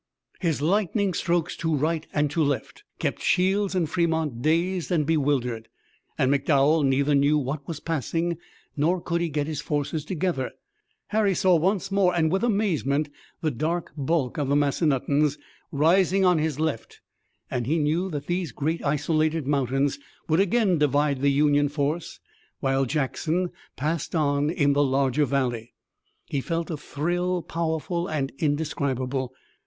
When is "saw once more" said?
11.35-12.15